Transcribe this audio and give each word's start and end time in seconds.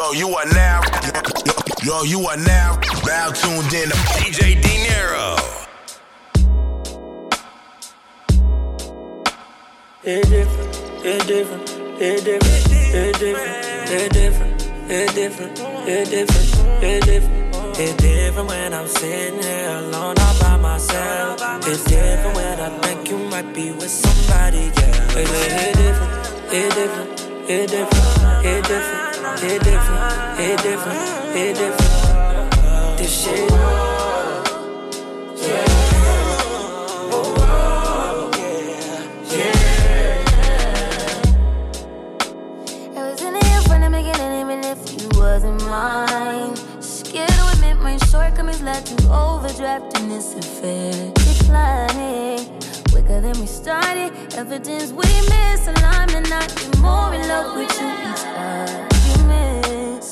Yo, 0.00 0.12
you 0.12 0.34
are 0.34 0.46
now. 0.46 0.80
Yo, 1.82 2.02
you 2.04 2.20
are 2.22 2.36
now. 2.38 2.80
Now 3.04 3.30
tuned 3.32 3.70
in 3.74 3.90
to 3.90 3.96
DJ 4.16 4.56
Dinero. 4.62 5.36
It 10.02 10.26
different, 10.30 11.04
it 11.04 11.26
different, 11.26 11.70
it 12.00 12.24
different, 12.24 12.66
it 12.94 13.18
different, 13.18 13.90
it 13.90 14.12
different, 14.14 14.62
it 14.88 15.14
different, 15.14 15.58
it 15.86 16.08
different, 16.08 16.82
it 16.82 17.04
different. 17.04 17.78
It's 17.78 17.96
different 18.02 18.48
when 18.48 18.72
I'm 18.72 18.88
sitting 18.88 19.42
here 19.42 19.68
alone 19.68 20.18
all 20.18 20.40
by 20.40 20.56
myself. 20.56 21.42
It's 21.66 21.84
different 21.84 22.36
when 22.36 22.58
I 22.58 22.70
think 22.78 23.10
you 23.10 23.18
might 23.18 23.52
be 23.52 23.70
with 23.72 23.90
somebody, 23.90 24.72
yeah. 24.80 25.18
It, 25.18 25.28
it 25.28 25.76
different, 25.76 26.54
it 26.54 26.74
different, 26.74 27.50
it 27.50 27.68
different, 27.68 28.46
it 28.46 28.64
different, 28.64 29.09
it 29.42 29.62
different, 29.62 30.40
it 30.40 30.62
different, 30.62 31.36
it 31.36 31.56
different. 31.56 32.98
This 32.98 33.24
shit. 33.24 33.50
Wasn't 42.94 43.36
even 44.34 44.62
left 44.62 45.00
you 45.00 45.08
wasn't 45.18 45.64
mine. 45.66 46.54
Scared 46.80 47.30
to 47.30 47.48
admit 47.54 47.78
my 47.78 47.96
shortcomings 47.96 48.60
led 48.60 48.84
to 48.84 48.94
overdraft 49.10 49.98
in 49.98 50.08
this 50.08 50.34
affair. 50.34 51.12
Declining 51.14 52.44
quicker 52.90 53.20
than 53.20 53.38
we 53.40 53.46
started. 53.46 54.12
Evidence 54.34 54.92
we 54.92 55.04
misaligned, 55.04 56.14
and 56.14 56.26
I 56.26 56.46
get 56.46 56.78
more 56.78 57.14
in 57.14 57.26
love 57.28 57.56
with 57.56 57.80
you 57.80 57.88
each 57.88 58.26
argument. 58.36 58.89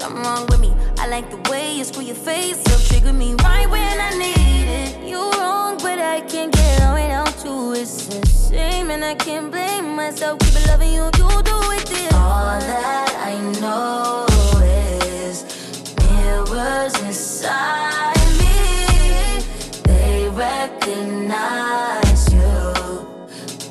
Something 0.09 0.25
wrong 0.25 0.47
with 0.47 0.61
me. 0.61 0.73
I 0.99 1.07
like 1.09 1.29
the 1.31 1.37
way 1.51 1.77
you 1.77 1.85
screw 1.85 2.03
your 2.03 2.15
face 2.15 2.59
up, 2.73 2.81
trigger 2.89 3.13
me 3.13 3.35
right 3.45 3.69
when 3.69 4.01
I 4.01 4.09
need 4.17 4.67
it. 4.67 5.07
You 5.07 5.31
wrong, 5.33 5.77
but 5.77 5.99
I 5.99 6.23
can't 6.23 6.51
get 6.51 6.81
on 6.83 6.95
without 6.95 7.45
you. 7.45 7.75
It's 7.75 8.09
a 8.09 8.25
shame, 8.49 8.91
and 8.91 9.05
I 9.05 9.15
can't 9.17 9.51
blame 9.51 9.95
myself. 9.97 10.39
Keep 10.39 10.67
loving 10.67 10.95
you, 10.95 11.05
you 11.05 11.43
do 11.43 11.61
it. 11.77 11.85
This. 11.87 12.11
All 12.15 12.59
that 12.59 13.15
I 13.21 13.37
know 13.61 14.25
is 14.65 15.45
mirrors 16.09 16.95
inside 17.03 18.17
me, 18.41 19.43
they 19.83 20.31
recognize 20.31 22.33
you. 22.33 22.73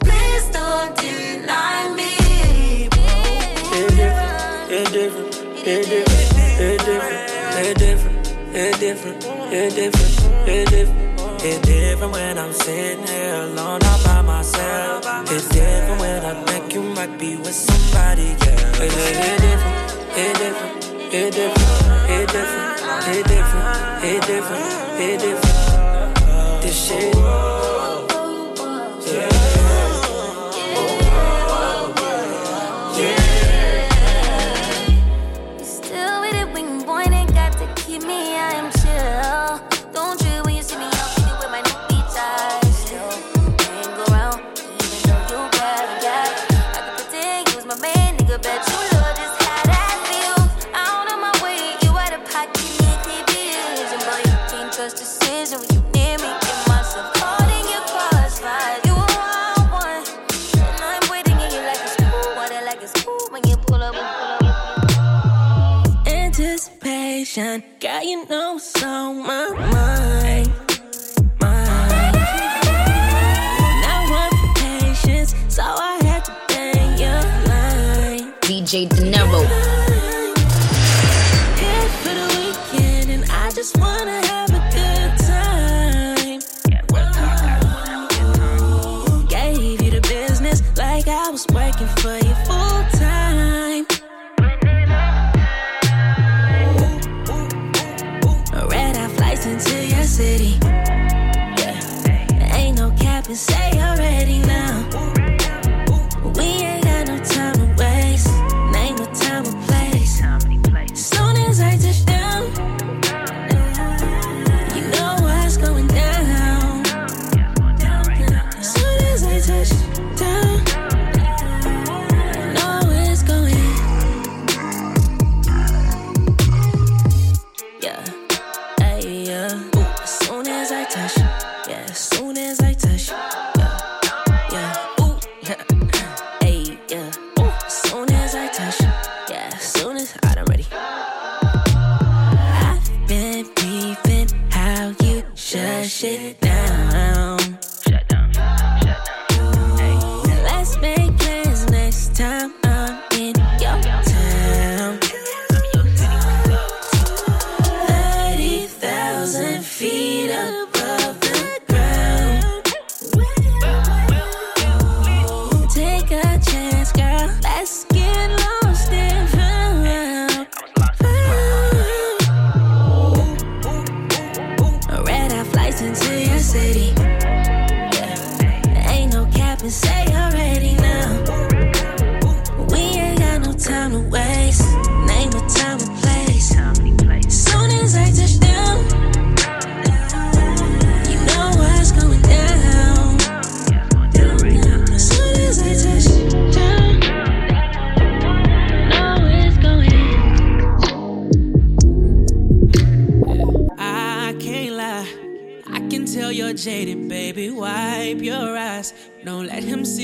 Please 0.06 0.46
don't 0.52 0.96
deny 0.98 1.90
me. 1.96 2.14
It 4.70 4.92
different, 4.92 5.34
it 5.66 5.88
different, 5.90 6.27
different, 6.58 7.78
different, 7.78 8.24
different, 8.80 9.22
different, 9.76 10.70
different. 10.70 11.08
It's 11.40 11.62
different 11.68 12.14
when 12.14 12.38
I'm 12.38 12.52
sitting 12.52 13.06
here 13.08 13.36
alone 13.36 13.84
all 13.84 14.04
by 14.04 14.22
myself. 14.22 15.06
It's 15.32 15.48
different 15.50 16.02
when 16.02 16.26
I 16.26 16.44
think 16.46 16.74
you 16.74 16.82
might 16.82 17.18
be 17.20 17.36
with 17.36 17.54
somebody, 17.54 18.36
yeah. 18.42 18.82
It, 18.82 18.92
it, 18.92 19.18
it 19.18 19.42
different, 19.44 19.94
it 20.20 20.34
different, 20.38 22.10
it 22.10 22.28
different, 22.28 22.78
it 23.08 23.28
different. 23.28 23.88
It 24.04 24.22
different, 24.28 25.02
it 25.02 25.20
different. 25.20 26.62
This 26.62 26.88
shit. 26.88 27.14
Still 29.02 29.37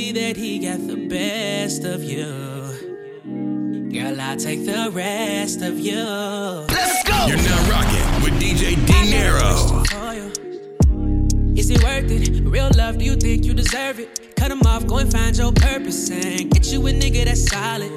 see 0.03 0.11
that 0.11 0.35
he 0.35 0.59
got 0.59 0.85
the 0.87 0.97
best 1.07 1.83
of 1.85 2.03
you. 2.03 2.25
Girl, 3.93 4.19
I'll 4.19 4.37
take 4.37 4.65
the 4.65 4.89
rest 4.91 5.61
of 5.61 5.79
you. 5.79 6.03
Let's 6.77 7.03
go! 7.09 7.17
You're 7.27 7.37
now 7.37 7.69
rocking 7.73 8.09
with 8.23 8.35
DJ 8.41 8.63
Dinero. 8.91 9.51
Is 11.55 11.69
it 11.69 11.83
worth 11.83 12.11
it? 12.11 12.43
Real 12.43 12.69
love, 12.75 12.97
do 12.97 13.05
you 13.05 13.15
think 13.15 13.45
you 13.45 13.53
deserve 13.53 13.99
it? 13.99 14.35
Cut 14.35 14.49
them 14.49 14.61
off, 14.63 14.85
go 14.87 14.97
and 14.97 15.11
find 15.11 15.37
your 15.37 15.53
purpose 15.53 16.09
and 16.09 16.51
get 16.51 16.65
you 16.71 16.85
a 16.87 16.91
nigga 16.91 17.23
that's 17.25 17.49
solid. 17.49 17.95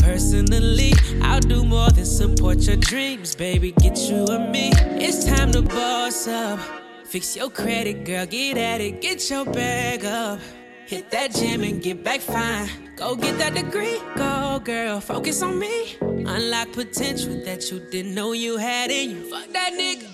Personally, 0.00 0.92
I'll 1.22 1.40
do 1.40 1.64
more 1.64 1.90
than 1.90 2.04
support 2.04 2.58
your 2.58 2.76
dreams, 2.76 3.34
baby. 3.34 3.72
Get 3.72 3.98
you 4.08 4.24
a 4.26 4.38
me. 4.52 4.70
It's 5.06 5.24
time 5.24 5.50
to 5.52 5.62
boss 5.62 6.28
up. 6.28 6.60
Fix 7.04 7.34
your 7.36 7.50
credit, 7.50 8.04
girl, 8.04 8.26
get 8.26 8.58
at 8.58 8.80
it, 8.80 9.00
get 9.00 9.30
your 9.30 9.46
bag 9.46 10.04
up. 10.04 10.40
Hit 10.88 11.10
that 11.10 11.34
gym 11.34 11.64
and 11.64 11.82
get 11.82 12.02
back 12.02 12.18
fine. 12.20 12.66
Go 12.96 13.14
get 13.14 13.36
that 13.36 13.52
degree, 13.52 14.00
go 14.16 14.58
girl, 14.64 15.00
focus 15.00 15.42
on 15.42 15.58
me. 15.58 15.98
Unlock 16.00 16.72
potential 16.72 17.44
that 17.44 17.70
you 17.70 17.78
didn't 17.90 18.14
know 18.14 18.32
you 18.32 18.56
had 18.56 18.90
in 18.90 19.10
you. 19.10 19.30
Fuck 19.30 19.52
that 19.52 19.74
nigga, 19.74 20.08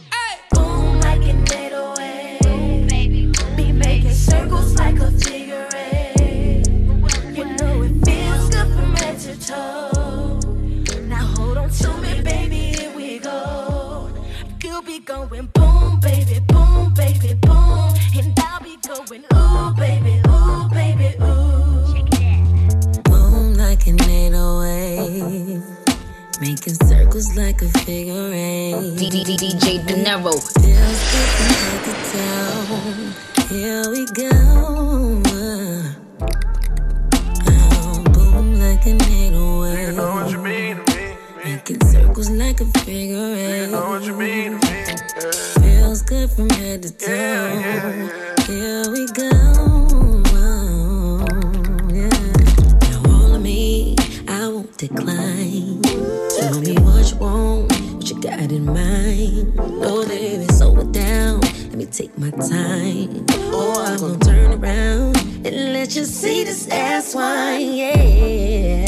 got 58.44 58.52
in 58.52 58.67
mind. 58.67 59.58
Oh, 59.58 60.06
baby, 60.06 60.44
slow 60.52 60.76
it 60.79 60.93
down. 60.93 61.41
Let 61.41 61.76
me 61.76 61.87
take 61.87 62.17
my 62.19 62.31
time. 62.31 63.25
Oh, 63.52 63.82
I'm 63.82 63.99
gonna 63.99 64.19
turn 64.19 64.52
around 64.52 65.17
and 65.46 65.73
let 65.73 65.96
you 65.96 66.05
see 66.05 66.44
this 66.44 66.69
ass 66.69 67.14
wine. 67.14 67.73
Yeah, 67.73 68.85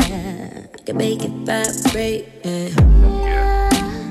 I 0.74 0.78
can 0.84 0.96
make 0.96 1.24
it 1.24 1.30
vibrate. 1.48 2.28
Yeah. 2.44 3.70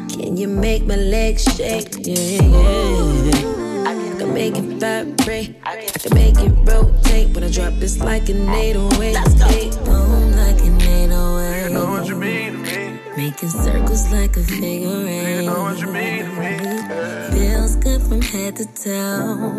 Can 0.10 0.36
you 0.38 0.48
make 0.48 0.86
my 0.86 0.96
legs 0.96 1.44
shake? 1.56 1.94
Yeah, 2.00 2.42
yeah. 2.42 3.90
I 3.90 3.94
can 4.18 4.34
make 4.34 4.58
it 4.58 4.80
vibrate. 4.82 5.56
I 5.64 5.86
can 5.86 6.14
make 6.16 6.40
it 6.40 6.54
rotate. 6.70 7.36
When 7.36 7.44
I 7.44 7.52
drop, 7.52 7.74
it's 7.84 8.00
like 8.00 8.30
an 8.30 8.50
808. 8.50 9.14
Let's 9.14 9.34
go. 9.36 9.86
Boom, 9.86 10.32
like 10.38 10.60
an 10.62 10.82
808. 10.82 11.68
You 11.68 11.74
know 11.74 11.92
what 11.92 12.08
you 12.08 12.16
mean 12.16 12.45
to 13.38 13.46
me. 13.46 13.52
Making 13.52 13.64
circles 13.64 14.12
like 14.12 14.38
a 14.38 14.44
figure 14.44 15.08
eight. 15.08 15.42
You 15.42 15.48
know 15.48 15.62
what 15.64 15.80
you 15.80 15.88
mean 15.88 16.26
to 16.26 16.32
me. 16.32 16.56
Yeah. 16.56 17.32
Feels 17.32 17.76
good 17.78 18.02
from 18.02 18.22
head 18.22 18.56
to 18.58 18.66
toe. 18.66 19.56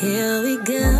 Here 0.00 0.42
we 0.42 0.56
go. 0.64 0.92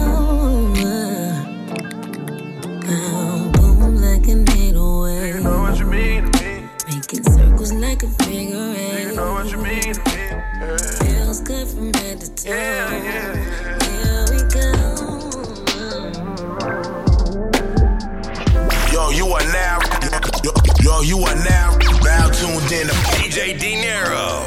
Boom 3.52 3.96
like 3.96 4.26
an 4.28 4.48
808. 4.48 5.34
You 5.34 5.40
know 5.40 5.60
what 5.60 5.78
you 5.78 5.86
mean 5.86 6.30
to 6.30 6.42
me. 6.42 6.68
Making 6.88 7.24
circles 7.24 7.72
like 7.72 8.02
a 8.02 8.08
figure 8.24 8.74
eight. 8.76 9.08
You 9.08 9.14
know 9.14 9.32
what 9.34 9.50
you 9.50 9.58
mean 9.58 9.94
to 9.94 10.00
me. 10.00 10.16
Yeah. 10.16 10.76
Feels 11.02 11.40
good 11.40 11.68
from 11.68 11.92
head 11.94 12.20
to 12.20 12.34
toe. 12.34 12.50
Yeah, 12.50 12.92
yeah, 12.92 13.34
yeah. 13.44 13.78
Here 13.84 14.24
we 14.30 14.38
go. 14.54 14.68
Yo, 18.92 19.10
you 19.10 19.26
are 19.28 19.44
now. 19.52 19.78
Yo, 20.42 20.52
yo, 20.80 21.00
you 21.02 21.18
are 21.20 21.34
now. 21.44 21.55
Now 22.76 22.82
tuned 22.82 22.82
in 22.82 22.88
to 22.88 22.94
DJ 23.16 23.58
Dinero. 23.58 24.44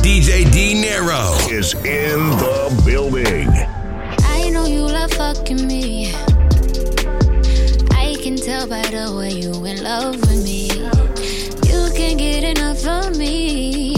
DJ 0.00 0.50
Dinero 0.52 1.34
is 1.50 1.74
in 1.74 2.30
the 2.38 2.82
building. 2.84 3.48
I 4.20 4.50
know 4.50 4.66
you 4.66 4.82
love 4.82 5.12
fucking 5.12 5.66
me. 5.66 6.12
I 7.90 8.16
can 8.22 8.36
tell 8.36 8.68
by 8.68 8.82
the 8.82 9.12
way 9.16 9.32
you 9.32 9.64
in 9.64 9.82
love 9.82 10.20
with 10.20 10.44
me. 10.44 10.68
You 11.68 11.90
can't 11.94 12.18
get 12.18 12.44
enough 12.44 12.86
of 12.86 13.16
me, 13.16 13.90
yeah. 13.90 13.97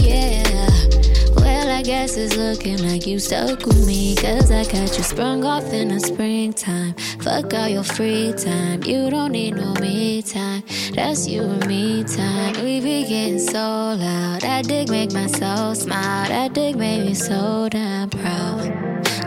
I 1.81 1.83
guess 1.83 2.15
it's 2.15 2.37
looking 2.37 2.77
like 2.87 3.07
you 3.07 3.17
stuck 3.17 3.65
with 3.65 3.87
me. 3.87 4.15
Cause 4.15 4.51
I 4.51 4.65
got 4.65 4.95
you 4.95 5.03
sprung 5.03 5.43
off 5.43 5.73
in 5.73 5.87
the 5.87 5.99
springtime. 5.99 6.93
Fuck 7.21 7.55
all 7.55 7.67
your 7.67 7.83
free 7.83 8.33
time. 8.33 8.83
You 8.83 9.09
don't 9.09 9.31
need 9.31 9.55
no 9.55 9.73
me 9.81 10.21
time. 10.21 10.61
That's 10.93 11.27
you 11.27 11.41
and 11.41 11.65
me 11.65 12.03
time. 12.03 12.53
We 12.63 12.81
be 12.81 13.07
getting 13.07 13.39
so 13.39 13.97
loud. 13.97 14.41
That 14.41 14.65
dick 14.65 14.89
make 14.89 15.11
my 15.11 15.25
soul 15.25 15.73
smile. 15.73 16.27
That 16.27 16.53
dick 16.53 16.75
made 16.75 17.03
me 17.03 17.15
so 17.15 17.67
damn 17.67 18.11
proud. 18.11 18.69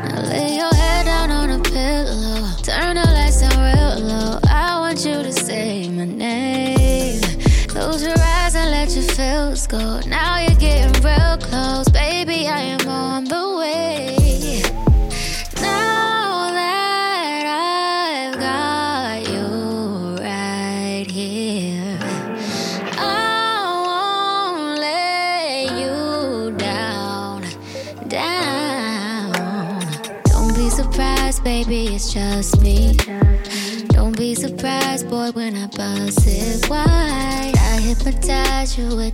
Now 0.05 0.23
lay 0.23 0.55
your 0.55 0.73
head 0.73 1.07
down 1.07 1.33
on 1.33 1.51
a 1.51 1.59
pillow. 1.59 2.51
Turn 2.63 2.95
the 2.95 3.03
lights 3.03 3.41
down 3.41 3.59
real 3.59 4.07
low. 4.07 4.39
I 4.49 4.79
want 4.79 5.05
you 5.05 5.25
to 5.25 5.33
say 5.33 5.89
my 5.89 6.05
name. 6.05 7.21
Close 7.67 8.01
your 8.01 8.17
eyes 8.17 8.55
and 8.55 8.71
let 8.71 8.95
your 8.95 9.03
feels 9.03 9.67
go. 9.67 9.99
Now 10.07 10.39
you're 10.39 10.55
getting 10.61 11.03
real 11.03 11.37
close. 11.39 11.94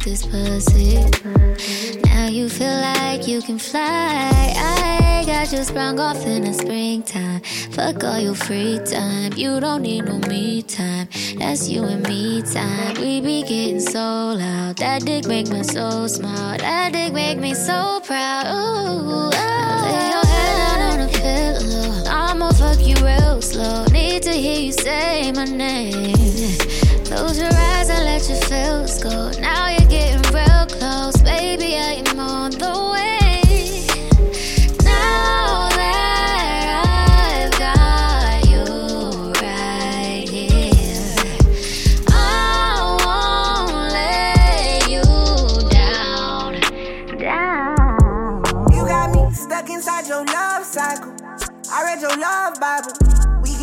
With 0.01 0.05
this 0.05 0.27
pussy. 0.27 0.97
Now 2.05 2.27
you 2.27 2.49
feel 2.49 2.75
like 2.81 3.27
you 3.27 3.43
can 3.43 3.59
fly. 3.59 4.53
I 4.57 5.25
got 5.27 5.53
you 5.53 5.63
sprung 5.65 5.99
off 5.99 6.25
in 6.27 6.45
the 6.45 6.53
springtime. 6.53 7.41
Fuck 7.73 8.05
all 8.05 8.19
your 8.19 8.35
free 8.35 8.79
time. 8.85 9.33
You 9.35 9.61
don't 9.61 9.83
need 9.83 10.05
no 10.05 10.19
me 10.29 10.63
time. 10.63 11.09
That's 11.39 11.69
you 11.69 11.85
and 11.85 12.07
me 12.09 12.43
time. 12.43 12.95
We 13.01 13.21
be 13.21 13.43
getting 13.43 13.81
so 13.81 14.35
loud. 14.39 14.77
That 14.77 15.05
dick 15.05 15.27
make 15.27 15.49
my 15.49 15.63
soul 15.63 16.09
smile. 16.09 16.59
That 16.59 16.93
dick 16.93 17.13
make 17.13 17.39
me 17.39 17.55
so 17.55 18.01
proud. 18.05 18.47
Ooh, 18.47 19.31
oh. 19.33 19.81
lay 19.85 20.11
your 20.15 20.27
head 20.27 20.81
on 20.93 21.01
a 21.01 21.09
pillow. 21.09 22.05
I'ma 22.07 22.53
fuck 22.53 22.81
you 22.81 22.97
real 23.05 23.41
slow. 23.43 23.85
Need 23.87 24.23
to 24.25 24.33
hear 24.33 24.61
you 24.61 24.73
say 24.73 25.33
my 25.33 25.45
name. 25.45 26.17
Close 27.11 27.39
your 27.39 27.53
eyes 27.53 27.91
and 27.91 28.05
let 28.05 28.29
your 28.29 28.41
feels 28.43 29.03
go. 29.03 29.33
Now 29.41 29.50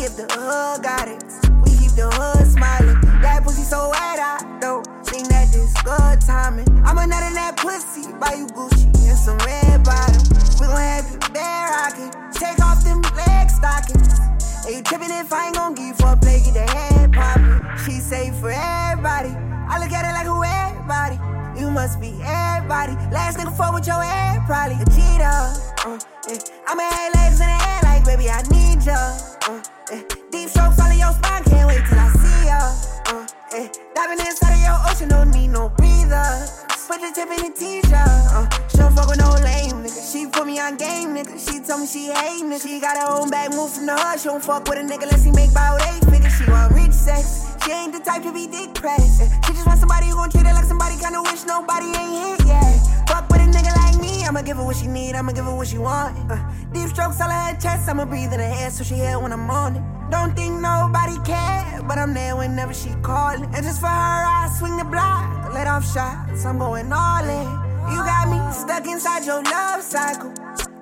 if 0.08 0.16
the 0.16 0.26
hood 0.32 0.82
got 0.82 1.06
it. 1.06 1.20
We 1.64 1.76
keep 1.76 1.92
the 1.92 2.08
hood 2.08 2.46
smiling. 2.48 2.96
That 3.20 3.44
pussy 3.44 3.62
so 3.62 3.90
wet 3.92 4.16
I 4.16 4.40
though. 4.60 4.80
think 5.04 5.28
that 5.28 5.52
this 5.52 5.72
good 5.84 6.20
timing. 6.24 6.68
I'ma 6.80 7.04
nut 7.04 7.22
in 7.28 7.34
that 7.36 7.60
pussy. 7.60 8.08
Buy 8.16 8.40
you 8.40 8.46
Gucci 8.56 8.88
and 9.04 9.18
some 9.18 9.36
red 9.44 9.84
bottoms. 9.84 10.32
We 10.56 10.64
gon' 10.64 10.80
have 10.80 11.04
you 11.12 11.20
bare 11.36 11.68
rocking. 11.76 12.08
Take 12.32 12.56
off 12.64 12.80
them 12.84 13.04
leg 13.20 13.52
stockings. 13.52 14.16
And 14.64 14.80
you 14.80 14.82
tripping 14.82 15.12
if 15.12 15.28
I 15.28 15.52
ain't 15.52 15.56
gon' 15.56 15.74
give 15.76 16.00
you 16.00 16.06
a 16.08 16.16
play, 16.16 16.40
get 16.40 16.56
the 16.56 16.64
head 16.64 17.12
popping. 17.12 17.60
She 17.84 18.00
safe 18.00 18.32
for 18.40 18.48
everybody. 18.48 19.36
I 19.68 19.76
look 19.76 19.92
at 19.92 20.08
it 20.08 20.14
like 20.16 20.24
who 20.24 20.40
everybody. 20.40 21.20
You 21.60 21.68
must 21.68 22.00
be 22.00 22.16
everybody. 22.24 22.96
Last 23.12 23.36
nigga 23.36 23.52
fuck 23.52 23.74
with 23.76 23.86
your 23.86 24.00
head, 24.00 24.40
probably 24.48 24.80
a 24.80 24.88
cheater. 24.96 25.36
Uh, 25.84 26.00
yeah. 26.32 26.40
I'ma 26.64 26.82
have 26.96 27.12
legs 27.12 27.40
in 27.44 27.48
the 27.52 27.58
air 27.60 27.80
like, 27.84 28.04
baby, 28.08 28.30
I 28.32 28.40
need 28.48 28.86
ya. 28.88 28.96
Uh, 29.44 29.60
yeah. 29.90 30.02
Deep 30.30 30.48
strokes 30.48 30.80
all 30.80 30.90
in 30.90 30.98
your 30.98 31.12
spine, 31.12 31.44
can't 31.44 31.66
wait 31.68 31.82
till 31.88 31.98
I 31.98 32.08
see 32.20 32.46
ya. 32.46 32.60
Uh, 33.08 33.26
yeah. 33.52 33.68
Diving 33.94 34.20
inside 34.20 34.54
of 34.54 34.60
your 34.60 34.78
ocean, 34.90 35.08
don't 35.08 35.30
need 35.30 35.48
no 35.48 35.68
breather. 35.70 36.24
Put 36.88 37.00
the 37.00 37.12
tip 37.12 37.28
in 37.28 37.44
the 37.44 37.52
t-shirt. 37.52 37.92
Uh, 37.92 38.48
she 38.68 38.78
don't 38.78 38.94
fuck 38.96 39.08
with 39.08 39.18
no 39.18 39.28
lame 39.44 39.84
nigga. 39.84 40.00
She 40.12 40.26
put 40.26 40.46
me 40.46 40.58
on 40.58 40.76
game, 40.76 41.12
nigga. 41.12 41.36
She 41.36 41.60
told 41.60 41.80
me 41.80 41.86
she 41.86 42.08
hate 42.08 42.44
nigga. 42.44 42.62
She 42.62 42.80
got 42.80 42.96
her 42.96 43.20
own 43.20 43.30
bag, 43.30 43.50
move 43.52 43.72
from 43.72 43.86
the 43.86 43.96
hood. 43.96 44.20
She 44.20 44.28
don't 44.28 44.42
fuck 44.42 44.66
with 44.68 44.78
a 44.78 44.82
nigga 44.82 45.04
unless 45.04 45.24
he 45.24 45.32
make 45.32 45.50
about 45.50 45.80
eight 45.92 46.04
figures. 46.08 46.32
She 46.36 46.50
want 46.50 46.72
rich 46.72 46.92
sex. 46.92 47.56
She 47.64 47.72
ain't 47.72 47.92
the 47.92 48.00
type 48.00 48.22
to 48.22 48.32
be 48.32 48.46
dick 48.46 48.74
pressed. 48.74 49.20
She 49.44 49.52
just 49.52 49.66
want 49.66 49.80
somebody 49.80 50.08
who 50.08 50.16
gon' 50.16 50.30
treat 50.30 50.46
her 50.46 50.54
like 50.54 50.64
somebody. 50.64 50.96
Kinda 50.96 51.20
wish 51.22 51.44
nobody 51.44 51.92
ain't 51.92 52.40
hit 52.40 52.48
yet. 52.48 52.80
Fuck 53.08 53.28
with 53.28 53.37
I'ma 54.28 54.42
give 54.42 54.58
her 54.58 54.64
what 54.64 54.76
she 54.76 54.86
need. 54.88 55.14
I'ma 55.14 55.32
give 55.32 55.46
her 55.46 55.56
what 55.56 55.68
she 55.68 55.78
want. 55.78 56.14
Uh, 56.30 56.36
deep 56.70 56.90
strokes 56.90 57.18
all 57.18 57.30
her 57.30 57.56
chest. 57.58 57.88
I'ma 57.88 58.04
breathe 58.04 58.30
in 58.30 58.40
her 58.40 58.46
hair 58.46 58.68
so 58.68 58.84
she 58.84 58.96
hear 58.96 59.18
when 59.18 59.32
I'm 59.32 59.48
on 59.48 59.76
it. 59.76 59.82
Don't 60.10 60.36
think 60.36 60.60
nobody 60.60 61.16
care, 61.24 61.80
but 61.88 61.96
I'm 61.96 62.12
there 62.12 62.36
whenever 62.36 62.74
she 62.74 62.90
callin'. 63.00 63.44
And 63.54 63.64
just 63.64 63.80
for 63.80 63.86
her, 63.86 64.22
I 64.28 64.54
swing 64.58 64.76
the 64.76 64.84
block, 64.84 65.54
let 65.54 65.66
off 65.66 65.82
shots. 65.90 66.44
I'm 66.44 66.58
going 66.58 66.92
all 66.92 67.24
in. 67.24 67.48
You 67.90 68.04
got 68.04 68.28
me 68.28 68.38
stuck 68.52 68.86
inside 68.86 69.24
your 69.24 69.42
love 69.42 69.80
cycle. 69.80 70.34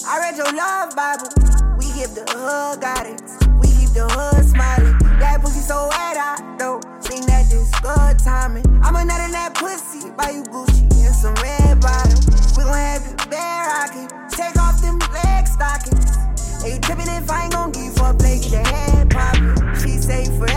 I 0.05 0.19
read 0.19 0.37
your 0.37 0.53
love 0.53 0.97
Bible. 0.97 1.31
We 1.79 1.87
give 1.95 2.17
the 2.19 2.26
hood 2.26 2.81
guidance. 2.81 3.38
We 3.62 3.69
keep 3.79 3.95
the 3.95 4.09
hood 4.11 4.45
smiling. 4.45 4.99
That 5.21 5.41
pussy 5.41 5.61
so 5.61 5.87
wet, 5.87 6.17
I 6.19 6.57
don't 6.59 6.83
think 7.00 7.26
that 7.26 7.49
this 7.49 7.71
good 7.79 8.19
timing. 8.19 8.67
I'm 8.83 8.97
a 8.97 9.05
nut 9.05 9.21
in 9.21 9.31
that 9.31 9.55
pussy, 9.55 10.11
buy 10.19 10.31
you 10.31 10.43
Gucci 10.43 10.83
and 11.07 11.15
some 11.15 11.35
red 11.37 11.81
bottoms. 11.81 12.36
We 12.57 12.65
gon' 12.65 12.73
have 12.73 13.05
the 13.05 13.29
bear 13.29 13.67
rockin', 13.69 14.09
take 14.31 14.57
off 14.59 14.81
them 14.81 14.99
leg 15.13 15.47
stockings. 15.47 16.17
Hey, 16.63 16.79
trippin' 16.79 17.07
if 17.07 17.31
I 17.31 17.45
ain't 17.45 17.53
gon' 17.53 17.71
give 17.71 17.85
you 17.85 17.91
play, 17.93 18.39
get 18.39 18.51
the 18.51 18.63
head 18.67 19.11
poppin'. 19.11 19.75
She 19.75 19.99
say 19.99 20.25
for 20.39 20.49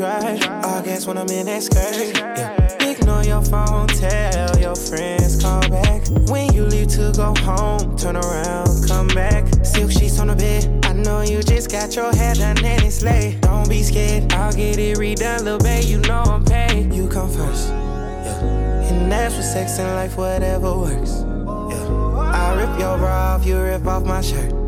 drive. 0.00 0.42
All 0.64 0.80
gas 0.82 1.06
when 1.06 1.18
I'm 1.18 1.28
in 1.28 1.44
that 1.46 1.62
skirt. 1.62 2.16
Yeah. 2.16 2.90
Ignore 2.90 3.24
your 3.24 3.42
phone, 3.42 3.86
tell 3.86 4.58
your 4.58 4.74
friends, 4.74 5.42
call 5.42 5.60
back. 5.68 6.02
When 6.30 6.52
you 6.54 6.64
leave 6.64 6.88
to 6.96 7.12
go 7.14 7.34
home, 7.44 7.98
turn 7.98 8.16
around, 8.16 8.88
come 8.88 9.08
back. 9.08 9.44
Silk 9.62 9.90
sheets 9.90 10.18
on 10.18 10.28
the 10.28 10.36
bed. 10.36 10.86
I 10.86 10.94
know 10.94 11.20
you 11.20 11.42
just 11.42 11.70
got 11.70 11.94
your 11.94 12.12
head 12.14 12.38
done 12.38 12.64
and 12.64 12.82
it's 12.82 13.02
late. 13.02 13.40
Don't 13.42 13.68
be 13.68 13.82
scared, 13.82 14.32
I'll 14.32 14.52
get 14.52 14.78
it 14.78 14.96
redone, 14.96 15.44
little 15.44 15.58
babe. 15.58 15.84
You 15.84 15.98
know 15.98 16.22
I'm 16.22 16.44
paid. 16.44 16.94
You 16.94 17.06
come 17.06 17.28
first. 17.28 17.68
Yeah. 17.68 18.88
And 18.88 19.12
that's 19.12 19.36
for 19.36 19.42
sex 19.42 19.78
and 19.78 19.94
life, 19.96 20.16
whatever 20.16 20.78
works. 20.78 21.12
Yeah. 21.20 22.40
I 22.40 22.54
rip 22.56 22.80
your 22.80 22.96
bra 22.96 23.34
off, 23.34 23.44
you 23.44 23.60
rip 23.60 23.86
off 23.86 24.04
my 24.04 24.22
shirt. 24.22 24.59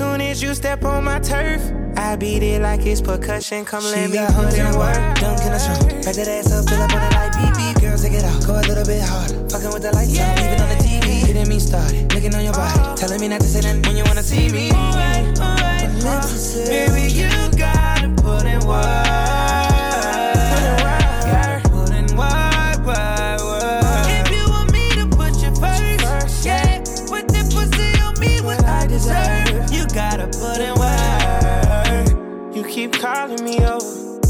Soon 0.00 0.22
as 0.22 0.42
you 0.42 0.54
step 0.54 0.82
on 0.82 1.04
my 1.04 1.18
turf. 1.18 1.60
I 1.94 2.16
beat 2.16 2.42
it 2.42 2.62
like 2.62 2.86
it's 2.86 3.02
percussion. 3.02 3.66
Come 3.66 3.84
let 3.84 4.08
me 4.08 4.16
put 4.32 4.56
in 4.56 4.72
work. 4.78 4.96
Dunk 5.20 5.44
in 5.44 5.52
the 5.52 5.60
trunk. 5.60 6.04
Back 6.04 6.14
that 6.14 6.26
ass 6.26 6.52
up, 6.52 6.64
fill 6.70 6.80
up 6.80 6.94
on 6.94 7.02
the 7.04 7.10
light 7.16 7.32
beep 7.36 7.52
beep. 7.58 7.82
Girl, 7.82 7.98
take 7.98 8.14
it 8.14 8.24
out. 8.24 8.46
Go 8.46 8.54
a 8.54 8.64
little 8.64 8.86
bit 8.86 9.02
harder. 9.02 9.36
Fucking 9.50 9.72
with 9.74 9.82
the 9.82 9.92
lights 9.92 10.18
off, 10.18 10.40
even 10.40 10.58
on 10.64 10.68
the 10.72 10.80
TV. 10.80 11.26
Getting 11.26 11.48
me 11.50 11.58
started. 11.60 12.14
Looking 12.14 12.34
on 12.34 12.44
your 12.44 12.54
body. 12.54 12.80
Oh. 12.80 12.96
Telling 12.96 13.20
me 13.20 13.28
not 13.28 13.42
to 13.42 13.46
say 13.46 13.60
that 13.60 13.86
when 13.86 13.94
you 13.94 14.04
wanna 14.04 14.22
see 14.22 14.48
me. 14.48 14.72
Alright, 14.72 15.38
alright. 15.38 15.92
My 16.00 16.16
lips 16.16 16.32
are 16.32 16.40
sealed. 16.48 16.68
Baby, 16.70 17.12
you 17.12 17.28
gotta 17.58 18.08
put 18.22 18.46
in 18.46 18.60
work. 18.66 19.09
Gotta 30.20 30.38
put 30.38 30.60
in 30.60 30.74
work. 30.74 32.54
You 32.54 32.64
keep 32.64 32.92
calling 32.92 33.42
me 33.44 33.58
over. 33.60 34.20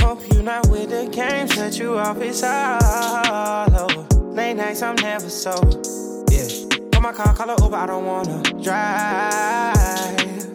Hope 0.00 0.20
you're 0.32 0.42
not 0.42 0.68
with 0.68 0.90
the 0.90 1.08
games 1.12 1.54
that 1.56 1.78
you 1.78 1.98
off. 1.98 2.20
It's 2.20 2.42
all 2.42 3.76
over. 3.76 4.02
Late 4.34 4.54
nights, 4.54 4.82
I'm 4.82 4.96
never 4.96 5.28
sober. 5.28 5.80
Yeah. 6.30 6.48
Call 6.92 7.02
my 7.02 7.12
car, 7.12 7.34
call 7.34 7.48
her 7.48 7.56
Uber. 7.62 7.76
I 7.76 7.86
don't 7.86 8.06
wanna 8.06 8.42
drive. 8.62 9.76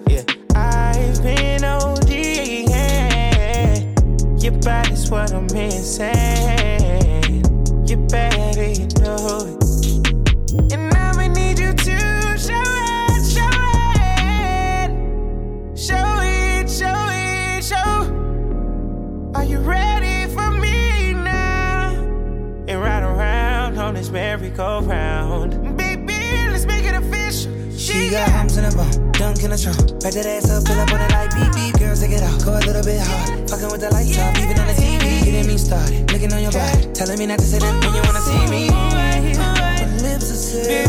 Yeah. 0.09 0.23
I've 0.55 1.23
been 1.23 1.63
OD. 1.63 2.09
Yeah. 2.69 3.79
Your 4.37 4.53
body's 4.59 5.09
what 5.09 5.31
I'm 5.31 5.47
missing. 5.53 6.15
You 7.87 7.97
better, 8.07 8.44
this 24.05 24.11
merry-go-round. 24.11 25.77
Baby, 25.77 26.13
let's 26.51 26.65
make 26.65 26.85
it 26.85 26.93
official. 26.93 27.51
She 27.75 28.09
got 28.09 28.29
humps 28.29 28.57
in 28.57 28.63
her 28.63 28.71
bum, 28.71 29.11
dunk 29.13 29.43
in 29.43 29.49
the 29.49 29.57
trunk. 29.57 29.99
Back 30.01 30.13
that 30.13 30.25
ass 30.25 30.49
up, 30.51 30.67
fill 30.67 30.79
up 30.79 30.91
on 30.93 30.99
that 30.99 31.11
light 31.11 31.33
beep 31.33 31.53
beep. 31.53 31.79
Girl, 31.79 31.95
take 31.95 32.11
it 32.11 32.21
out, 32.21 32.43
go 32.45 32.53
a 32.53 32.61
little 32.61 32.83
bit 32.83 33.01
harder. 33.01 33.47
Fucking 33.47 33.71
with 33.71 33.81
the 33.81 33.89
lights 33.89 34.17
off, 34.19 34.37
even 34.37 34.59
on 34.59 34.67
the 34.67 34.73
TV. 34.73 35.25
Getting 35.25 35.47
me 35.47 35.57
started, 35.57 36.11
looking 36.11 36.31
on 36.33 36.41
your 36.41 36.51
body, 36.51 36.85
telling 36.93 37.17
me 37.17 37.25
not 37.25 37.39
to 37.39 37.45
say 37.45 37.59
that 37.59 37.73
when 37.83 37.93
you 37.93 38.01
wanna 38.05 38.21
see 38.21 38.45
me. 38.53 38.69
My 38.69 39.85
lips 40.01 40.29
are 40.29 40.37
sealed. 40.37 40.84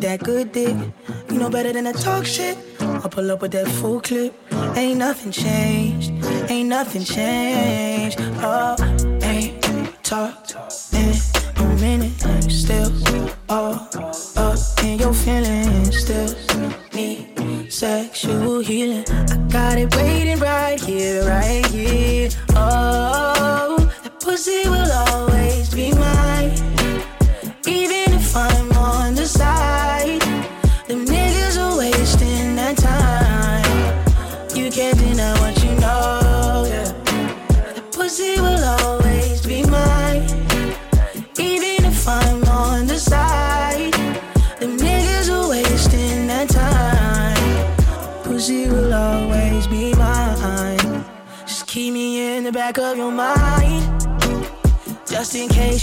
Need 0.00 0.08
that 0.08 0.22
good 0.24 0.52
dick. 0.52 0.74
You 1.30 1.38
know 1.38 1.50
better 1.50 1.74
than 1.74 1.84
to 1.84 1.92
talk 1.92 2.24
shit. 2.24 2.56
I'll 2.80 3.10
pull 3.10 3.30
up 3.30 3.42
with 3.42 3.52
that 3.52 3.68
full 3.68 4.00
clip. 4.00 4.32
Ain't 4.74 4.98
nothing 4.98 5.30
changed. 5.30 6.10
Ain't 6.50 6.70
nothing 6.70 7.04
changed. 7.04 8.16
Oh, 8.40 8.76
ain't 9.22 9.62
talked 10.02 10.54
in 10.94 11.12
a 11.56 11.76
minute. 11.76 12.50
Still 12.50 12.90
all 13.50 13.89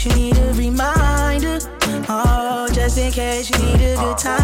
you 0.08 0.16
need 0.16 0.38
a 0.38 0.54
reminder. 0.54 1.60
Oh, 2.10 2.68
just 2.72 2.98
in 2.98 3.12
case 3.12 3.50
you 3.50 3.58
need 3.66 3.82
a 3.82 3.96
good 3.96 4.18
time. 4.18 4.37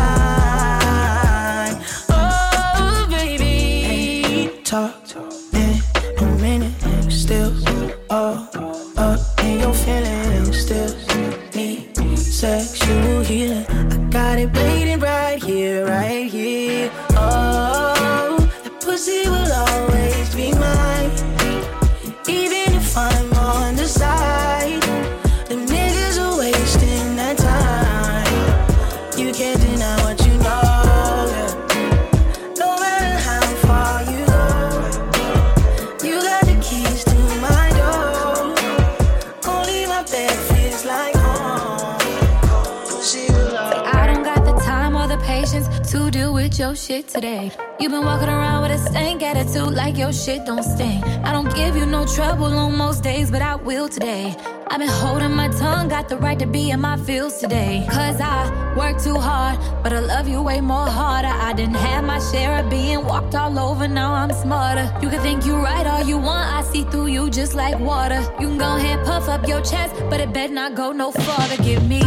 Your 46.73 46.77
shit 46.77 47.07
today. 47.07 47.51
You've 47.79 47.91
been 47.91 48.03
walking 48.03 48.29
around 48.29 48.63
with 48.63 48.71
a 48.71 48.77
stank 48.79 49.21
attitude 49.21 49.75
like 49.75 49.95
your 49.95 50.11
shit 50.11 50.43
don't 50.43 50.63
stink. 50.63 51.05
I 51.23 51.31
don't 51.31 51.53
give 51.53 51.75
you 51.75 51.85
no 51.85 52.03
trouble 52.03 52.45
on 52.45 52.75
most 52.75 53.03
days, 53.03 53.29
but 53.29 53.43
I 53.43 53.53
will 53.53 53.87
today. 53.87 54.35
I've 54.71 54.79
been 54.79 54.87
holding 54.87 55.33
my 55.33 55.49
tongue, 55.49 55.89
got 55.89 56.09
the 56.09 56.17
right 56.17 56.39
to 56.39 56.47
be 56.47 56.71
in 56.71 56.81
my 56.81 56.97
feels 56.97 57.37
today. 57.37 57.85
Cause 57.91 58.19
I 58.19 58.73
work 58.75 58.99
too 58.99 59.19
hard, 59.19 59.59
but 59.83 59.93
I 59.93 59.99
love 59.99 60.27
you 60.27 60.41
way 60.41 60.61
more 60.61 60.87
harder. 60.87 61.27
I 61.27 61.53
didn't 61.53 61.75
have 61.75 62.05
my 62.05 62.17
share 62.31 62.57
of 62.57 62.71
being 62.71 63.05
walked 63.05 63.35
all 63.35 63.59
over, 63.59 63.87
now 63.87 64.11
I'm 64.13 64.33
smarter. 64.33 64.91
You 64.99 65.09
can 65.09 65.21
think 65.21 65.45
you 65.45 65.57
right 65.57 65.85
all 65.85 66.03
you 66.03 66.17
want, 66.17 66.51
I 66.51 66.63
see 66.63 66.85
through 66.85 67.07
you 67.07 67.29
just 67.29 67.53
like 67.53 67.77
water. 67.77 68.21
You 68.39 68.47
can 68.47 68.57
go 68.57 68.77
ahead, 68.77 69.05
puff 69.05 69.29
up 69.29 69.47
your 69.47 69.61
chest, 69.61 69.93
but 70.09 70.19
it 70.19 70.33
better 70.33 70.53
not 70.53 70.73
go 70.73 70.91
no 70.91 71.11
farther. 71.11 71.57
Give 71.61 71.87
me 71.87 71.99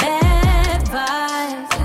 bad 0.00 0.82
vibes. 0.86 1.75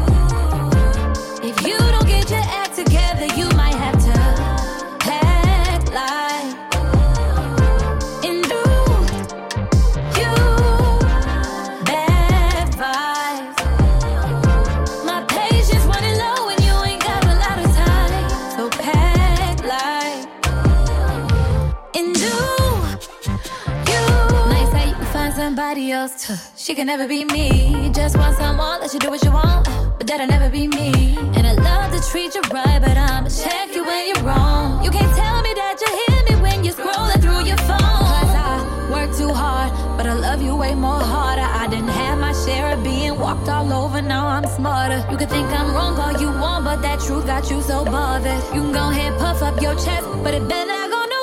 Else. 26.01 26.25
She 26.57 26.73
can 26.73 26.87
never 26.87 27.07
be 27.07 27.23
me. 27.25 27.91
Just 27.93 28.17
want 28.17 28.35
someone 28.37 28.81
let 28.81 28.93
you 28.93 28.99
do 28.99 29.09
what 29.09 29.23
you 29.23 29.31
want, 29.31 29.65
but 29.97 30.07
that'll 30.07 30.27
never 30.27 30.49
be 30.49 30.67
me. 30.67 31.15
And 31.35 31.45
I 31.45 31.53
love 31.53 31.91
to 31.95 32.01
treat 32.11 32.33
you 32.35 32.41
right, 32.51 32.79
but 32.85 32.97
I'ma 32.97 33.29
check 33.29 33.67
you 33.75 33.83
when 33.85 34.07
you're 34.09 34.23
wrong. 34.23 34.83
You 34.83 34.89
can't 34.89 35.13
tell 35.15 35.39
me 35.45 35.51
that 35.61 35.75
you 35.81 35.89
hear 36.01 36.19
me 36.29 36.35
when 36.43 36.63
you're 36.63 36.73
scrolling 36.73 37.21
through 37.23 37.43
your 37.51 37.61
phone. 37.69 38.01
Cause 38.13 38.35
I 38.49 38.53
work 38.95 39.15
too 39.15 39.31
hard, 39.31 39.69
but 39.97 40.05
I 40.07 40.13
love 40.13 40.41
you 40.41 40.55
way 40.55 40.73
more 40.73 41.03
harder. 41.13 41.47
I 41.63 41.67
didn't 41.67 41.95
have 42.01 42.17
my 42.17 42.33
share 42.45 42.73
of 42.73 42.83
being 42.83 43.19
walked 43.19 43.47
all 43.49 43.71
over, 43.71 44.01
now 44.01 44.25
I'm 44.27 44.45
smarter. 44.47 44.99
You 45.11 45.17
can 45.17 45.29
think 45.29 45.47
I'm 45.59 45.69
wrong 45.75 45.99
all 45.99 46.19
you 46.19 46.29
want, 46.43 46.65
but 46.65 46.81
that 46.81 46.99
truth 47.05 47.27
got 47.27 47.49
you 47.51 47.61
so 47.61 47.85
bothered. 47.85 48.41
You 48.55 48.61
can 48.65 48.71
go 48.71 48.89
ahead, 48.89 49.19
puff 49.19 49.41
up 49.43 49.61
your 49.61 49.75
chest, 49.75 50.05
but 50.23 50.33
it 50.33 50.47
better 50.47 50.71
not 50.71 50.89
go 50.89 51.05
no 51.15 51.20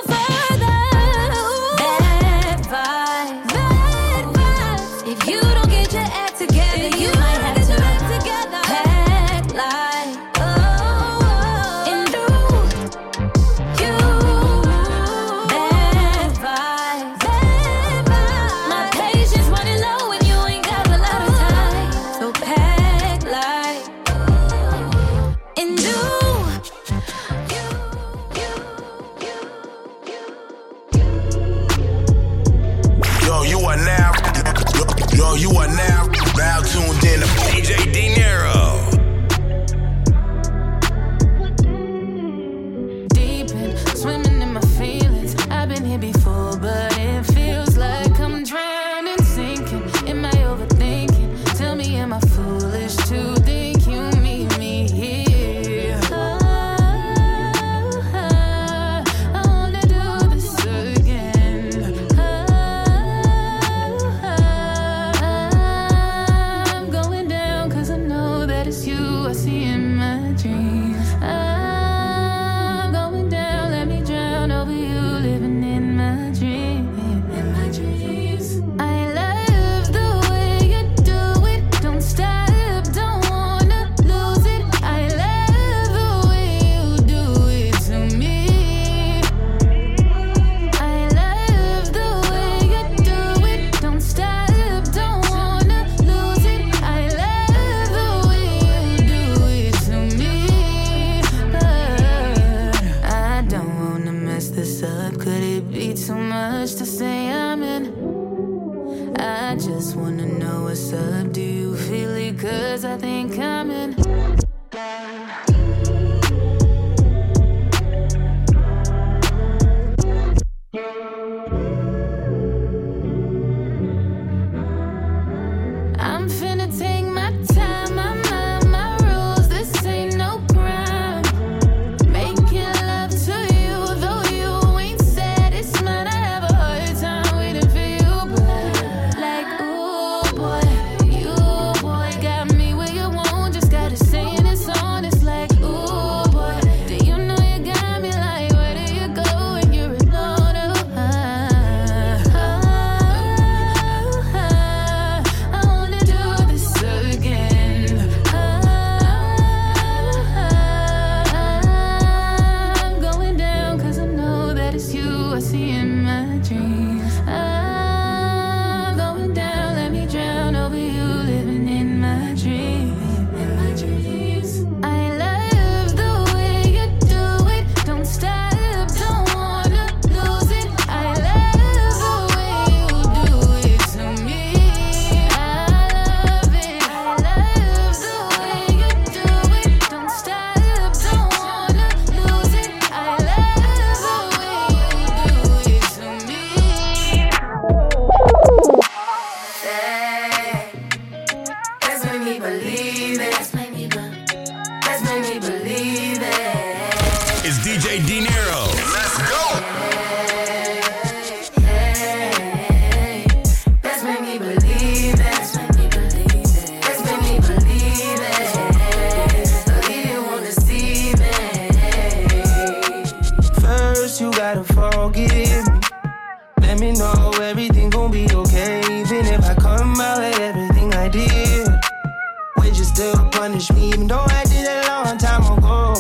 punish 233.59 233.73
me? 233.73 233.89
Even 233.89 234.07
though 234.07 234.25
I 234.29 234.45
did 234.45 234.67
it 234.67 234.85
a 234.85 234.89
long 234.89 235.19
time 235.19 235.59
ago. 235.59 235.95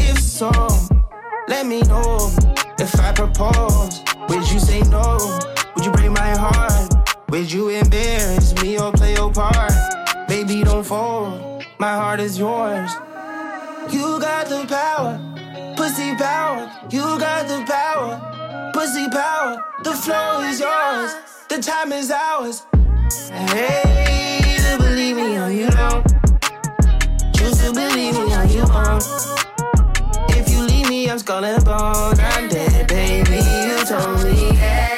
If 0.00 0.18
so, 0.18 0.50
let 1.48 1.66
me 1.66 1.80
know. 1.82 2.30
If 2.78 2.98
I 2.98 3.12
propose, 3.12 4.02
would 4.28 4.50
you 4.50 4.58
say 4.58 4.80
no? 4.90 5.40
Would 5.74 5.84
you 5.84 5.92
break 5.92 6.10
my 6.10 6.36
heart? 6.36 6.92
Would 7.30 7.52
you 7.52 7.68
embarrass 7.68 8.54
me 8.62 8.78
or 8.78 8.92
play 8.92 9.14
your 9.14 9.32
part? 9.32 9.72
Baby, 10.28 10.64
don't 10.64 10.84
fold. 10.84 11.64
My 11.78 11.94
heart 11.94 12.20
is 12.20 12.38
yours. 12.38 12.90
You 13.90 14.18
got 14.20 14.46
the 14.48 14.64
power, 14.68 15.18
pussy 15.76 16.14
power. 16.16 16.70
You 16.90 17.02
got 17.18 17.46
the 17.48 17.64
power, 17.66 18.70
pussy 18.72 19.08
power. 19.08 19.62
The 19.84 19.92
flow 19.92 20.40
is 20.42 20.60
yours, 20.60 21.14
the 21.48 21.58
time 21.58 21.92
is 21.92 22.10
ours. 22.10 22.66
Hey, 23.30 24.11
Believe 27.74 28.14
me 28.18 28.34
or 28.36 28.44
you 28.44 28.64
won't. 28.64 29.02
If 30.28 30.50
you 30.50 30.60
leave 30.62 30.88
me, 30.90 31.08
I'm 31.08 31.18
skull 31.18 31.42
and 31.42 31.64
bone. 31.64 32.20
I'm 32.20 32.48
dead, 32.48 32.86
baby. 32.86 33.36
You 33.36 33.84
told 33.86 34.24
me. 34.24 34.91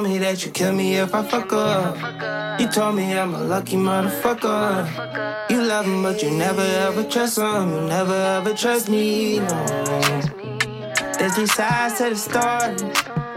Told 0.00 0.12
me 0.12 0.18
that 0.18 0.46
you 0.46 0.50
kill 0.50 0.72
me 0.72 0.96
if 0.96 1.14
I 1.14 1.22
fuck 1.22 1.52
up. 1.52 2.58
You 2.58 2.66
told 2.68 2.94
me 2.96 3.12
I'm 3.18 3.34
a 3.34 3.42
lucky 3.44 3.76
motherfucker. 3.76 5.50
You 5.50 5.62
love 5.62 5.84
him, 5.84 6.02
but 6.02 6.22
you 6.22 6.30
never 6.30 6.62
ever 6.62 7.04
trust 7.04 7.36
him. 7.36 7.70
You 7.74 7.80
never 7.82 8.14
ever 8.14 8.54
trust 8.54 8.88
me. 8.88 9.40
No. 9.40 9.64
There's 11.18 11.34
three 11.34 11.46
sides 11.46 11.98
to 11.98 12.08
the 12.08 12.16
story, 12.16 12.70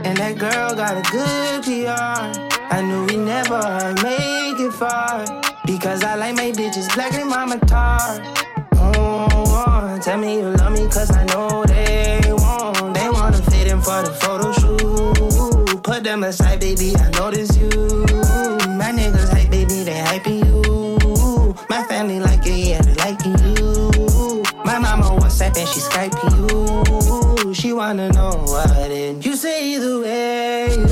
and 0.06 0.16
that 0.18 0.38
girl 0.38 0.74
got 0.74 0.96
a 0.96 1.04
good 1.12 1.64
PR. 1.64 2.32
I 2.76 2.82
knew 2.82 3.08
we 3.08 3.18
never 3.18 3.62
make 4.02 4.60
it 4.68 4.72
far 4.72 5.26
because 5.66 6.02
I 6.02 6.16
like 6.16 6.36
my 6.36 6.52
bitches 6.52 6.88
black 6.96 7.14
and 7.14 7.30
mama 7.30 7.60
tar. 7.66 8.00
Oh, 8.76 9.28
oh, 9.32 9.66
oh, 9.68 10.00
tell 10.02 10.18
me 10.18 10.38
you 10.38 10.50
love 10.60 10.72
me 10.72 10.88
cause 10.88 11.12
I 11.12 11.26
know 11.26 11.66
they 11.66 12.22
won't. 12.32 12.94
They 12.94 13.10
wanna 13.10 13.42
fit 13.52 13.68
in 13.68 13.82
for 13.82 14.02
the 14.02 14.14
photo 14.22 14.54
shoot. 14.54 14.63
Them 16.04 16.24
aside, 16.26 16.60
baby, 16.60 16.94
I 16.98 17.10
notice 17.12 17.56
you. 17.56 17.70
My 17.70 18.92
niggas 18.92 19.30
hype, 19.32 19.50
baby, 19.50 19.84
they 19.84 20.04
hyping 20.04 20.44
you. 20.46 21.56
My 21.70 21.82
family 21.86 22.20
like 22.20 22.46
it, 22.46 22.58
yeah, 22.58 22.82
they 22.82 22.94
liking 22.96 23.38
you. 23.40 24.44
My 24.66 24.80
mama 24.80 25.06
WhatsApp 25.22 25.58
and 25.58 25.68
she 25.70 25.80
Skyping 25.80 27.46
you. 27.48 27.54
She 27.54 27.72
wanna 27.72 28.12
know 28.12 28.32
what 28.48 28.92
and 28.92 29.26
you 29.26 29.38
say 29.38 29.76
either 29.76 30.02
way. 30.02 30.83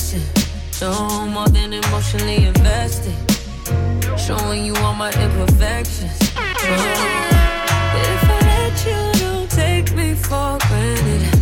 Guessing. 0.00 0.22
No 0.80 1.26
more 1.26 1.48
than 1.48 1.72
emotionally 1.72 2.46
invested. 2.46 3.14
Showing 4.18 4.64
you 4.64 4.74
all 4.76 4.94
my 4.94 5.12
imperfections. 5.24 6.18
Oh, 6.36 6.54
if 8.08 8.22
I 8.24 8.38
let 8.50 8.76
you, 8.86 9.00
don't 9.20 9.50
take 9.50 9.94
me 9.94 10.14
for 10.14 10.56
granted. 10.68 11.38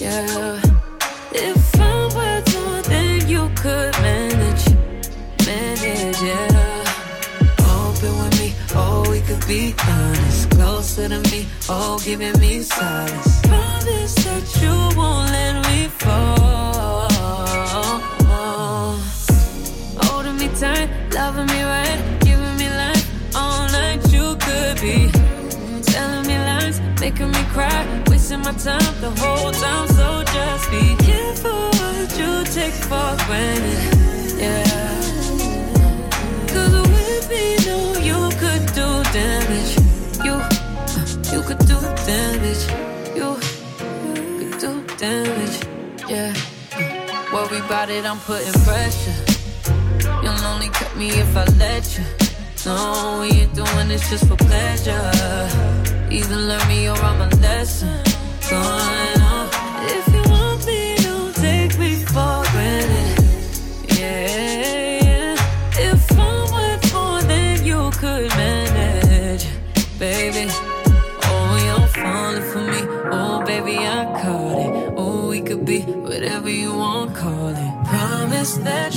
Yeah. 0.00 0.60
If 1.32 1.80
I'm 1.80 2.14
worth 2.14 2.48
more 2.54 2.82
than 2.82 3.28
you 3.28 3.50
could 3.62 3.92
manage, 4.02 4.64
manage, 5.46 6.20
yeah. 6.22 6.84
Open 7.72 8.12
with 8.20 8.34
me, 8.40 8.48
oh, 8.74 9.06
we 9.10 9.20
could 9.20 9.44
be 9.46 9.74
honest. 9.86 10.50
Closer 10.50 11.08
to 11.08 11.20
me, 11.30 11.46
oh, 11.68 11.98
giving 12.04 12.38
me 12.40 12.62
silence. 12.62 13.27
Making 27.10 27.30
me 27.30 27.42
cry, 27.54 28.04
wasting 28.08 28.40
my 28.40 28.52
time 28.52 28.94
the 29.00 29.10
whole 29.20 29.52
time. 29.52 29.88
So 29.98 30.22
just 30.34 30.70
be 30.70 30.84
careful 31.06 31.70
what 31.80 32.08
you 32.20 32.32
take 32.56 32.76
for 32.88 33.10
granted. 33.26 33.80
Yeah. 34.44 35.00
Cause 36.52 36.74
with 36.92 37.26
me, 37.32 37.44
no, 37.66 37.78
you 38.08 38.20
could 38.40 38.64
do 38.78 38.88
damage. 39.16 39.72
You, 40.26 40.34
you 41.32 41.40
could 41.48 41.62
do 41.72 41.78
damage. 42.10 42.64
You 43.18 43.30
could 44.38 44.58
do 44.64 44.72
damage. 44.98 45.56
Yeah. 46.12 46.32
Worry 47.32 47.58
about 47.58 47.88
it, 47.88 48.04
I'm 48.04 48.18
putting 48.18 48.52
pressure. 48.64 49.18
You'll 50.22 50.44
only 50.52 50.68
cut 50.68 50.94
me 50.96 51.08
if 51.08 51.36
I 51.36 51.44
let 51.56 51.84
you. 51.96 52.04
No, 52.66 53.20
we 53.22 53.28
ain't 53.40 53.54
doing 53.54 53.88
this 53.88 54.10
just 54.10 54.26
for 54.26 54.36
pleasure. 54.36 55.77
Either 56.10 56.36
learn 56.36 56.68
me 56.68 56.88
or 56.88 56.96
I'm 56.96 57.20
a 57.20 57.28
lesson. 57.36 58.02
Going 58.48 59.20
on. 59.20 59.48
If 59.96 60.06
you 60.14 60.22
want 60.32 60.66
me, 60.66 60.96
don't 60.96 61.34
take 61.36 61.78
me 61.78 61.96
for 61.96 62.42
granted. 62.52 63.18
Yeah, 63.98 65.04
yeah. 65.04 65.36
If 65.90 66.12
I'm 66.12 66.50
worth 66.52 66.94
more 66.94 67.20
than 67.22 67.64
you 67.64 67.90
could 68.00 68.28
manage, 68.30 69.46
baby. 69.98 70.50
Oh, 71.30 71.56
you're 71.66 71.88
falling 71.88 72.42
for 72.50 72.62
me. 72.72 72.80
Oh, 73.12 73.44
baby, 73.44 73.76
I 73.78 74.04
caught 74.22 74.58
it. 74.64 74.94
Oh, 74.96 75.28
we 75.28 75.42
could 75.42 75.66
be 75.66 75.80
whatever 75.82 76.48
you 76.48 76.72
want, 76.74 77.14
call 77.14 77.48
it. 77.48 77.86
Promise 77.86 78.56
that 78.58 78.94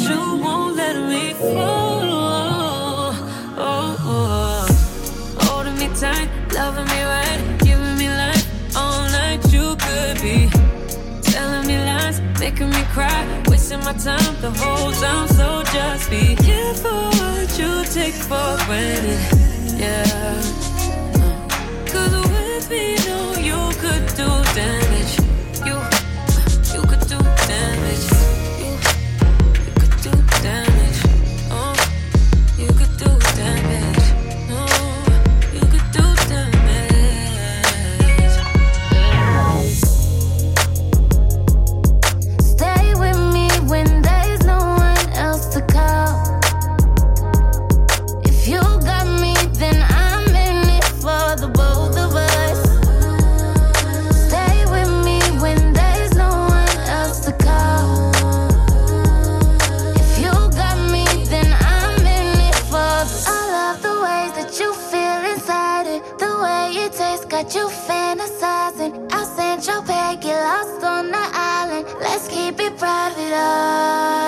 wasting 13.72 13.86
my 13.86 13.94
time 13.94 14.42
the 14.42 14.52
whole 14.60 14.92
time. 14.92 15.28
So 15.28 15.64
just 15.72 16.10
be 16.10 16.36
careful 16.36 16.92
what 16.92 17.60
you 17.60 17.86
take 17.86 18.14
for 18.14 18.58
granted. 18.66 19.20
Yeah. 19.80 20.04
Uh, 20.16 20.42
Cause 21.88 22.14
with 22.30 22.70
me, 22.70 22.96
no, 23.08 23.34
you 23.36 23.76
could 23.80 24.08
do 24.16 24.28
damage. 24.56 24.81
you 67.56 67.68
fantasizing. 67.68 69.12
I'll 69.12 69.26
send 69.26 69.66
your 69.66 69.82
pack, 69.84 70.22
get 70.22 70.40
lost 70.42 70.84
on 70.84 71.12
the 71.12 71.18
island. 71.18 71.86
Let's 72.00 72.28
keep 72.28 72.60
it 72.60 72.78
private. 72.78 73.34
Oh. 73.34 74.21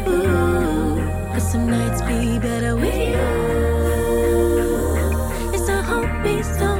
so 0.00 1.40
some 1.40 1.68
nights 1.68 2.00
be 2.02 2.38
better 2.38 2.74
with 2.76 2.94
you. 2.94 3.18
It's 5.52 5.68
a 5.68 5.82
hope 5.82 6.22
be 6.24 6.42
so. 6.42 6.71